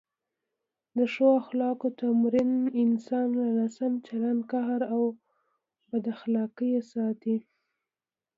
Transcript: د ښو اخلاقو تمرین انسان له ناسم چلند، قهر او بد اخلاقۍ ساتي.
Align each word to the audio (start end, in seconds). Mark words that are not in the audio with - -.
د 0.97 0.99
ښو 1.13 1.27
اخلاقو 1.41 1.87
تمرین 2.01 2.51
انسان 2.83 3.27
له 3.39 3.47
ناسم 3.57 3.93
چلند، 4.07 4.41
قهر 4.51 4.81
او 4.93 5.03
بد 5.89 6.05
اخلاقۍ 6.15 6.71
ساتي. 6.91 7.37